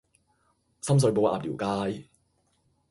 [0.81, 1.41] 深水埗鴨
[1.87, 2.09] 寮街